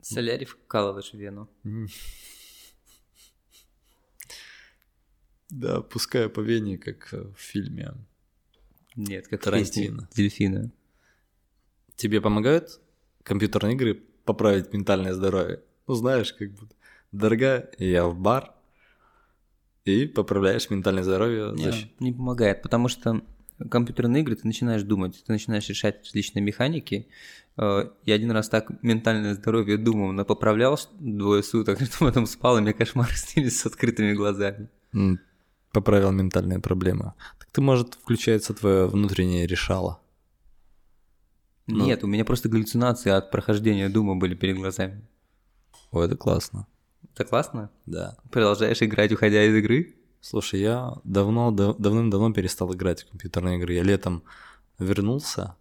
[0.00, 1.48] Солярий вкалываешь в вену.
[5.50, 7.94] Да, пускай по вене, как э, в фильме.
[8.96, 10.08] Нет, как Тарантино.
[10.14, 10.70] дельфина.
[11.96, 12.80] Тебе помогают
[13.22, 15.62] компьютерные игры поправить ментальное здоровье?
[15.86, 16.74] Ну, знаешь, как будто,
[17.12, 18.54] дорогая, я в бар,
[19.86, 21.56] и поправляешь ментальное здоровье.
[21.56, 23.22] за Не, счет- не помогает, потому что
[23.70, 27.08] компьютерные игры ты начинаешь думать, ты начинаешь решать различные механики.
[27.56, 32.60] Э, Я один раз так ментальное здоровье думал, но поправлял двое суток, потом спал, и
[32.60, 34.68] мне кошмары снились с открытыми глазами.
[35.72, 37.12] Поправил ментальные проблемы.
[37.38, 40.00] Так ты, может, включается твое внутреннее решало.
[41.66, 41.84] Ну.
[41.84, 45.02] Нет, у меня просто галлюцинации от прохождения дума были перед глазами.
[45.90, 46.66] О, это классно.
[47.14, 47.70] Это классно?
[47.84, 48.16] Да.
[48.30, 49.97] Продолжаешь играть, уходя из игры?
[50.20, 53.74] Слушай, я давно, дав- давным-давно перестал играть в компьютерные игры.
[53.74, 54.24] Я летом
[54.78, 55.56] вернулся,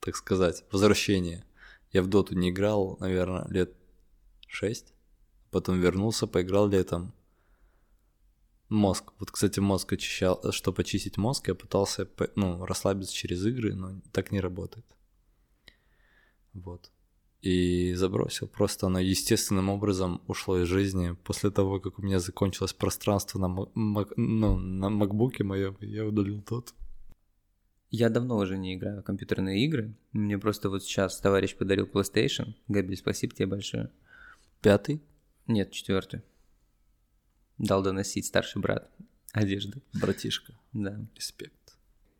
[0.00, 1.44] так сказать, возвращение.
[1.92, 3.74] Я в доту не играл, наверное, лет
[4.48, 4.94] шесть.
[5.50, 7.12] Потом вернулся, поиграл летом.
[8.70, 9.12] Мозг.
[9.18, 10.40] Вот, кстати, мозг очищал.
[10.50, 14.86] Чтобы очистить мозг, я пытался ну, расслабиться через игры, но так не работает.
[16.54, 16.90] Вот.
[17.42, 18.46] И забросил.
[18.46, 21.16] Просто оно естественным образом ушло из жизни.
[21.24, 26.06] После того, как у меня закончилось пространство на, ма- мак- ну, на макбуке моем, я
[26.06, 26.72] удалил тот.
[27.90, 29.92] Я давно уже не играю в компьютерные игры.
[30.12, 32.54] Мне просто вот сейчас товарищ подарил PlayStation.
[32.68, 33.90] Габи, спасибо тебе большое.
[34.60, 35.02] Пятый.
[35.48, 36.22] Нет, четвертый.
[37.58, 38.88] Дал доносить старший брат
[39.32, 39.82] одежды.
[39.92, 40.54] Братишка.
[40.72, 41.04] Да.
[41.16, 41.76] Респект.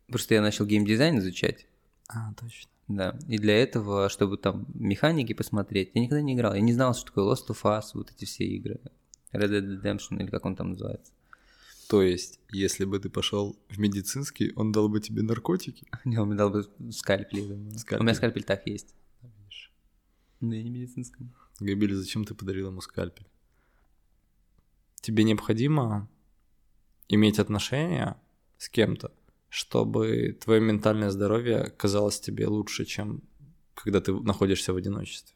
[0.07, 1.65] Просто я начал геймдизайн изучать.
[2.09, 2.69] А, точно.
[2.87, 3.17] Да.
[3.27, 6.53] И для этого, чтобы там механики посмотреть, я никогда не играл.
[6.53, 8.79] Я не знал, что такое Lost of Us, вот эти все игры.
[9.31, 11.11] Red Dead Redemption или как он там называется.
[11.87, 15.87] То есть, если бы ты пошел в медицинский, он дал бы тебе наркотики?
[16.05, 17.53] Не, он мне дал бы скальпель.
[17.53, 18.95] У меня скальпель так есть.
[20.39, 21.33] Но я не медицинском.
[21.61, 23.27] Габиль, зачем ты подарил ему скальпель?
[24.99, 26.09] Тебе необходимо
[27.07, 28.17] иметь отношения
[28.57, 29.13] с кем-то,
[29.53, 33.21] чтобы твое ментальное здоровье казалось тебе лучше, чем
[33.75, 35.35] когда ты находишься в одиночестве.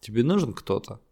[0.00, 1.02] Тебе нужен кто-то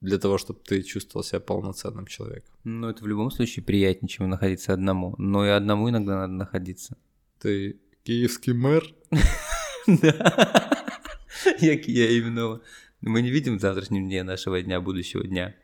[0.00, 2.54] для того, чтобы ты чувствовал себя полноценным человеком.
[2.64, 5.14] Ну, это в любом случае приятнее, чем находиться одному.
[5.18, 6.96] Но и одному иногда надо находиться.
[7.40, 8.84] Ты киевский мэр?
[9.86, 10.70] Да.
[11.60, 12.62] Я, именно...
[13.02, 15.54] Мы не видим в завтрашнем дне нашего дня, будущего дня.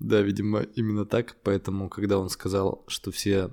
[0.00, 1.36] Да, видимо, именно так.
[1.44, 3.50] Поэтому, когда он сказал, что все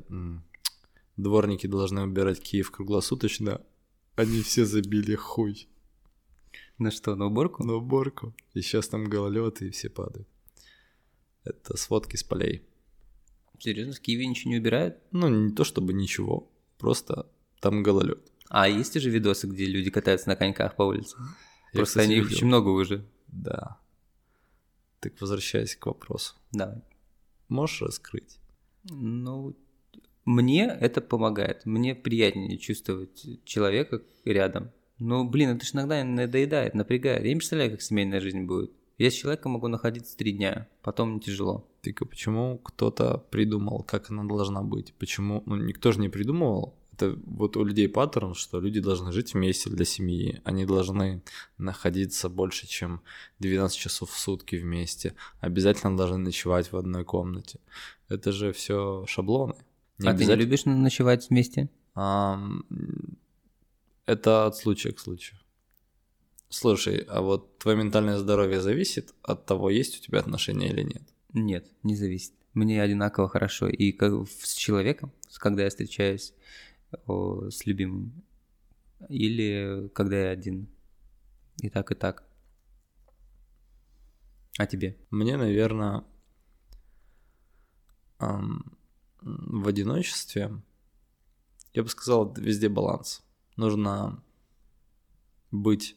[1.22, 3.62] дворники должны убирать Киев круглосуточно,
[4.16, 5.68] они все забили хуй
[6.78, 7.64] На что, на уборку?
[7.64, 8.34] на уборку.
[8.54, 10.28] И сейчас там гололед, и все падают.
[11.44, 12.64] Это сводки с полей.
[13.60, 14.98] Серьезно, в Киеве ничего не убирают?
[15.12, 17.28] Ну, не то чтобы ничего, просто
[17.60, 18.20] там гололед.
[18.50, 21.16] А есть уже видосы, где люди катаются на коньках по улице?
[21.74, 23.06] Я, Просто кстати, они их очень много уже.
[23.28, 23.80] Да.
[25.00, 26.36] Так возвращаясь к вопросу.
[26.52, 26.84] Да.
[27.48, 28.40] Можешь раскрыть?
[28.84, 29.56] Ну,
[30.26, 31.66] мне это помогает.
[31.66, 34.72] Мне приятнее чувствовать человека рядом.
[35.00, 37.24] Ну, блин, это ж иногда надоедает, напрягает.
[37.24, 38.72] Я не представляю, как семейная жизнь будет.
[39.00, 41.68] Я с человеком могу находиться три дня, потом мне тяжело.
[41.82, 44.94] Так а почему кто-то придумал, как она должна быть?
[44.94, 45.42] Почему?
[45.48, 46.76] Ну, никто же не придумывал.
[46.94, 50.40] Это вот у людей паттерн, что люди должны жить вместе для семьи.
[50.44, 51.24] Они должны
[51.58, 53.02] находиться больше, чем
[53.40, 55.16] 12 часов в сутки вместе.
[55.40, 57.60] Обязательно должны ночевать в одной комнате.
[58.08, 59.56] Это же все шаблоны.
[60.06, 61.70] А ты не любишь ночевать вместе?
[61.94, 62.64] Ам,
[64.06, 65.40] Это от случая к случаю.
[66.50, 71.04] Слушай, а вот твое ментальное здоровье зависит от того, есть у тебя отношения или нет?
[71.34, 72.34] Нет, не зависит.
[72.54, 73.70] Мне одинаково хорошо.
[73.70, 76.34] И как с человеком, когда я встречаюсь
[77.08, 78.12] о, с любимым,
[79.08, 80.68] или когда я один.
[81.62, 82.26] И так, и так.
[84.58, 84.98] А тебе?
[85.10, 86.04] Мне, наверное,
[89.22, 90.52] в одиночестве,
[91.74, 93.24] я бы сказал, везде баланс.
[93.56, 94.24] Нужно
[95.52, 95.96] быть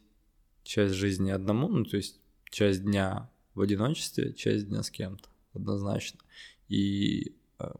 [0.62, 6.20] часть жизни одному, ну, то есть часть дня в одиночестве, часть дня с кем-то, однозначно.
[6.68, 7.72] И э,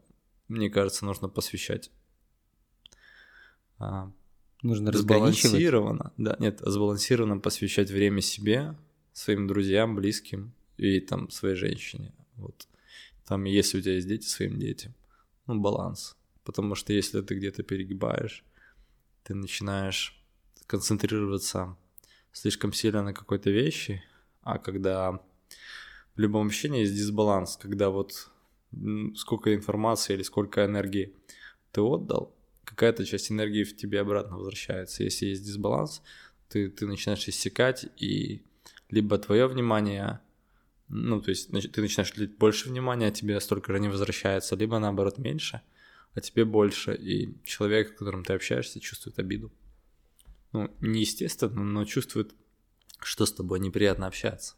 [0.47, 1.91] мне кажется, нужно посвящать
[3.77, 4.11] а,
[4.61, 5.39] Нужно разграничивать.
[5.43, 8.75] сбалансированно, да, нет, сбалансированно посвящать время себе,
[9.13, 12.13] своим друзьям, близким и там своей женщине.
[12.35, 12.67] Вот.
[13.25, 14.93] Там, если у тебя есть дети, своим детям.
[15.47, 16.15] Ну, баланс.
[16.43, 18.43] Потому что если ты где-то перегибаешь,
[19.23, 20.21] ты начинаешь
[20.67, 21.77] концентрироваться
[22.31, 24.03] слишком сильно на какой-то вещи,
[24.41, 25.11] а когда
[26.15, 28.29] в любом общении есть дисбаланс, когда вот
[29.15, 31.15] сколько информации или сколько энергии
[31.71, 35.03] ты отдал, какая-то часть энергии в тебе обратно возвращается.
[35.03, 36.01] Если есть дисбаланс,
[36.49, 38.43] ты, ты начинаешь иссякать, и
[38.89, 40.19] Либо твое внимание,
[40.87, 44.79] ну, то есть ты начинаешь уделять больше внимания, а тебе столько же не возвращается, либо
[44.79, 45.61] наоборот меньше,
[46.13, 49.51] а тебе больше, и человек, с которым ты общаешься, чувствует обиду.
[50.51, 52.33] Ну, неестественно, но чувствует,
[52.99, 54.55] что с тобой неприятно общаться,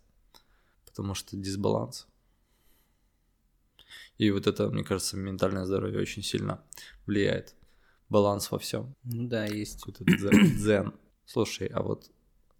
[0.86, 2.08] потому что дисбаланс.
[4.18, 6.64] И вот это, мне кажется, ментальное здоровье очень сильно
[7.06, 7.56] влияет.
[8.10, 8.96] Баланс во всем.
[9.04, 9.82] Ну да, есть.
[9.82, 10.94] Какой-то дзен.
[11.26, 12.10] Слушай, а вот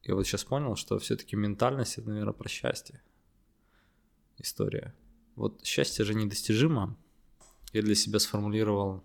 [0.04, 3.02] я вот сейчас понял, что все-таки ментальность это, наверное, про счастье.
[4.38, 4.94] История.
[5.36, 6.98] Вот счастье же недостижимо.
[7.74, 9.04] Я для себя сформулировал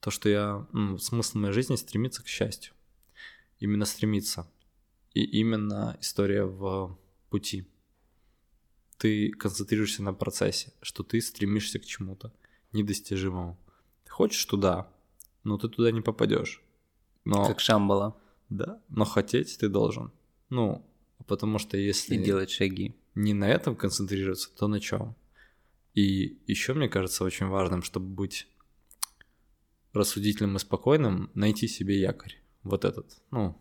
[0.00, 2.74] то, что я ну, смысл моей жизни стремиться к счастью.
[3.58, 4.46] Именно стремиться.
[5.14, 6.98] И именно история в
[7.30, 7.66] пути
[8.98, 12.32] ты концентрируешься на процессе, что ты стремишься к чему-то
[12.72, 13.58] недостижимому.
[14.04, 14.88] Ты хочешь туда,
[15.42, 16.62] но ты туда не попадешь.
[17.24, 17.46] Но...
[17.46, 18.16] Как Шамбала.
[18.48, 20.12] Да, но хотеть ты должен.
[20.50, 20.86] Ну,
[21.26, 22.14] потому что если...
[22.14, 22.94] И делать шаги.
[23.14, 25.14] Не на этом концентрироваться, то на чем?
[25.94, 28.48] И еще мне кажется очень важным, чтобы быть
[29.92, 32.40] рассудительным и спокойным, найти себе якорь.
[32.64, 33.56] Вот этот, ну,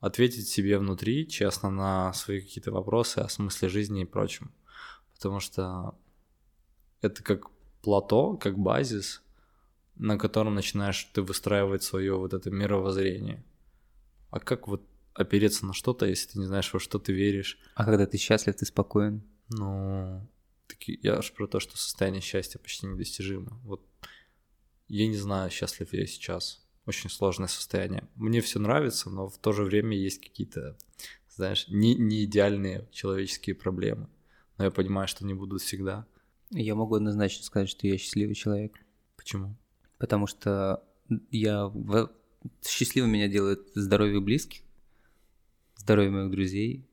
[0.00, 4.50] ответить себе внутри честно на свои какие-то вопросы о смысле жизни и прочем.
[5.14, 5.94] Потому что
[7.02, 7.50] это как
[7.82, 9.22] плато, как базис,
[9.96, 13.44] на котором начинаешь ты выстраивать свое вот это мировоззрение.
[14.30, 14.82] А как вот
[15.14, 17.58] опереться на что-то, если ты не знаешь, во что ты веришь?
[17.74, 19.22] А когда ты счастлив, ты спокоен?
[19.48, 20.26] Ну,
[20.66, 23.60] таки, я аж про то, что состояние счастья почти недостижимо.
[23.64, 23.86] Вот
[24.88, 28.08] я не знаю, счастлив я сейчас очень сложное состояние.
[28.14, 30.76] Мне все нравится, но в то же время есть какие-то,
[31.28, 34.08] знаешь, не, не идеальные человеческие проблемы.
[34.58, 36.06] Но я понимаю, что не будут всегда.
[36.50, 38.78] Я могу однозначно сказать, что я счастливый человек.
[39.16, 39.56] Почему?
[39.98, 40.82] Потому что
[41.30, 41.72] я
[42.66, 44.62] счастливым меня делает здоровье близких,
[45.76, 46.86] здоровье моих друзей,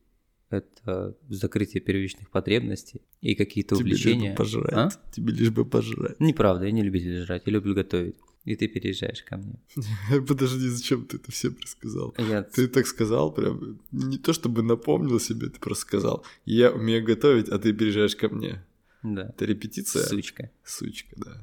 [0.50, 4.30] это закрытие первичных потребностей и какие-то Тебе увлечения.
[4.30, 4.74] Лишь бы пожрать.
[4.74, 4.90] А?
[5.12, 6.20] Тебе лишь бы пожрать.
[6.20, 8.16] Неправда, я не любитель жрать, я люблю готовить.
[8.46, 9.60] И ты переезжаешь ко мне.
[10.28, 12.16] Подожди, зачем ты это всем рассказал?
[12.18, 12.42] Я...
[12.42, 17.50] Ты так сказал, прям не то чтобы напомнил себе, ты просто сказал, я умею готовить,
[17.50, 18.66] а ты переезжаешь ко мне.
[19.04, 19.30] Да.
[19.30, 20.04] Это репетиция?
[20.04, 20.52] Сучка.
[20.64, 21.42] Сучка, да.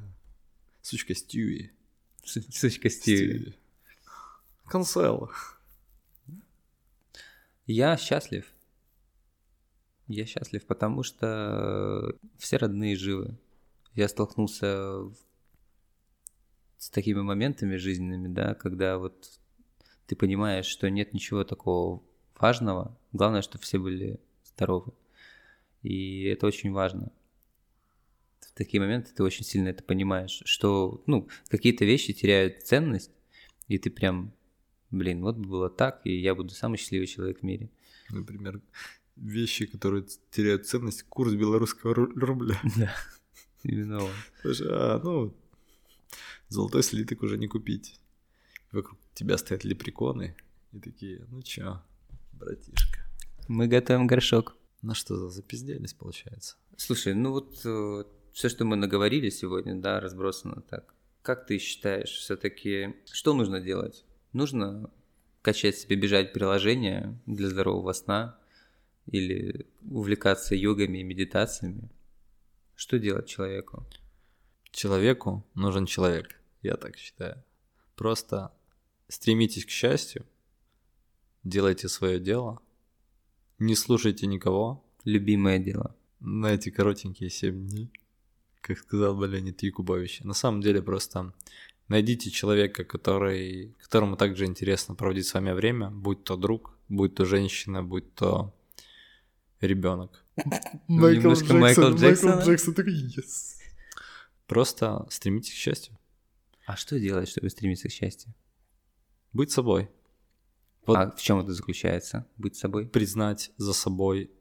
[0.81, 1.71] Сучка Стюи.
[2.23, 3.53] Сучка Стюи.
[4.65, 5.31] Консуэло.
[7.67, 8.51] Я счастлив.
[10.07, 13.37] Я счастлив, потому что все родные живы.
[13.93, 15.11] Я столкнулся
[16.77, 19.39] с такими моментами жизненными, да, когда вот
[20.05, 22.01] ты понимаешь, что нет ничего такого
[22.39, 24.93] важного, главное, чтобы все были здоровы.
[25.81, 27.11] И это очень важно.
[28.39, 33.11] В такие моменты ты очень сильно это понимаешь, что, ну, какие-то вещи теряют ценность,
[33.67, 34.33] и ты прям,
[34.91, 37.69] блин, вот было так, и я буду самый счастливый человек в мире.
[38.09, 38.61] Например,
[39.15, 42.59] вещи, которые теряют ценность, курс белорусского рубля.
[42.77, 42.93] Да,
[43.63, 44.11] именно он.
[44.69, 45.35] А, ну,
[46.49, 47.99] золотой слиток уже не купить.
[48.71, 50.35] Вокруг тебя стоят лепреконы
[50.71, 51.81] и такие, ну чё,
[52.33, 52.99] братишка.
[53.47, 54.55] Мы готовим горшок.
[54.81, 56.55] На что за запизделись, получается?
[56.77, 60.93] Слушай, ну вот э, все, что мы наговорили сегодня, да, разбросано так.
[61.23, 64.05] Как ты считаешь, все-таки что нужно делать?
[64.37, 64.91] Нужно
[65.41, 68.37] качать себе, бежать приложения для здорового сна
[69.07, 71.89] или увлекаться йогами и медитациями?
[72.75, 73.83] Что делать человеку?
[74.69, 77.43] Человеку нужен человек, я так считаю.
[77.95, 78.53] Просто
[79.07, 80.23] стремитесь к счастью,
[81.43, 82.61] делайте свое дело,
[83.57, 84.85] не слушайте никого.
[85.03, 85.95] Любимое дело.
[86.19, 87.91] На эти коротенькие 7 дней,
[88.61, 90.21] как сказал бы Леонид Якубович.
[90.21, 91.33] На самом деле просто
[91.87, 97.25] найдите человека, который, которому также интересно проводить с вами время, будь то друг, будь то
[97.25, 98.53] женщина, будь то
[99.61, 100.23] ребенок.
[100.87, 103.57] Майкл Джексон, Майкл Джексон, Майкл Джексон такой, yes.
[104.45, 105.97] Просто стремитесь к счастью.
[106.65, 108.33] А что делать, чтобы стремиться к счастью?
[109.33, 109.89] Быть собой.
[110.85, 112.27] Вот а в чем это заключается?
[112.37, 112.87] Быть собой?
[112.87, 114.31] Признать за собой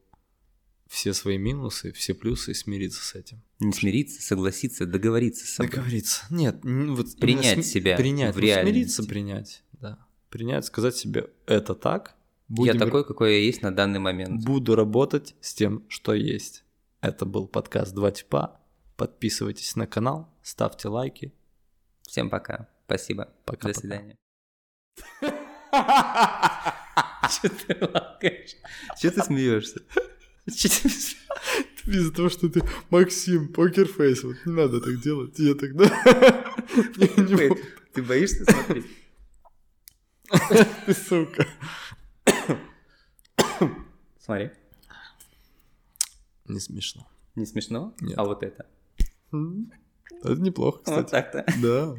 [0.89, 3.43] все свои минусы, все плюсы и смириться с этим.
[3.59, 5.71] Не смириться, согласиться, договориться с собой.
[5.71, 6.25] Договориться.
[6.31, 7.69] Нет, вот принять см...
[7.69, 7.97] себя.
[7.97, 8.35] Принять.
[8.35, 8.73] В реальности.
[8.73, 9.63] смириться, принять.
[9.73, 10.07] Да.
[10.31, 12.17] Принять, сказать себе, это так.
[12.49, 12.75] Будем...
[12.75, 14.45] Я такой, какой я есть на данный момент.
[14.45, 16.65] Буду работать с тем, что есть.
[17.01, 18.61] Это был подкаст «Два типа».
[18.97, 21.33] Подписывайтесь на канал, ставьте лайки.
[22.03, 22.69] Всем пока.
[22.87, 23.29] Спасибо.
[23.45, 23.69] Пока.
[23.69, 23.81] До пока.
[23.81, 24.17] свидания.
[27.43, 28.57] Че ты лакаешь?
[28.99, 29.81] Че ты смеешься?
[30.47, 35.89] Из-за того, что ты Максим, покерфейс, вот не надо так делать, я тогда...
[37.93, 38.87] Ты боишься смотреть?
[40.87, 41.47] Ты сука.
[44.19, 44.51] Смотри.
[46.47, 47.07] Не смешно.
[47.37, 47.95] Не смешно?
[48.01, 48.19] Нет.
[48.19, 48.67] А вот это?
[49.31, 51.11] Это неплохо, Вот кстати.
[51.11, 51.45] так-то.
[51.63, 51.97] Да.